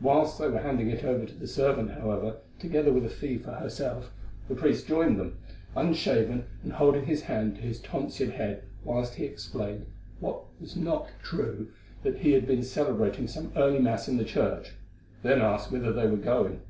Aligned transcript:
Whilst 0.00 0.40
they 0.40 0.48
were 0.48 0.58
handing 0.58 0.90
it 0.90 1.04
over 1.04 1.24
to 1.24 1.34
the 1.36 1.46
servant, 1.46 1.92
however, 1.92 2.38
together 2.58 2.92
with 2.92 3.04
a 3.04 3.08
fee 3.08 3.38
for 3.38 3.52
herself, 3.52 4.10
the 4.48 4.56
priest 4.56 4.88
joined 4.88 5.20
them, 5.20 5.38
unshaven, 5.76 6.46
and 6.64 6.72
holding 6.72 7.06
his 7.06 7.22
hand 7.22 7.54
to 7.54 7.62
his 7.62 7.78
tonsured 7.80 8.30
head 8.30 8.64
whilst 8.82 9.14
he 9.14 9.24
explained, 9.24 9.86
what 10.18 10.42
was 10.60 10.74
not 10.74 11.08
true, 11.22 11.68
that 12.02 12.16
he 12.22 12.32
had 12.32 12.44
been 12.44 12.64
celebrating 12.64 13.28
some 13.28 13.52
early 13.54 13.78
Mass 13.78 14.08
in 14.08 14.16
the 14.16 14.24
church; 14.24 14.72
then 15.22 15.40
asked 15.40 15.70
whither 15.70 15.92
they 15.92 16.08
were 16.08 16.16
going. 16.16 16.60